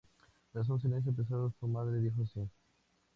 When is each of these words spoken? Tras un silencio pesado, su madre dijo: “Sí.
Tras 0.51 0.67
un 0.69 0.81
silencio 0.81 1.13
pesado, 1.13 1.53
su 1.59 1.67
madre 1.67 1.99
dijo: 1.99 2.25
“Sí. 2.25 2.41